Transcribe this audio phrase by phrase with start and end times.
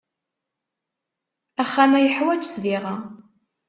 [1.61, 2.95] Axxam-a yeḥwaj ssbiɣa.